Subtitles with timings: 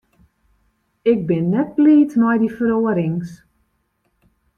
[1.11, 3.29] Ik bin net bliid mei dy feroarings.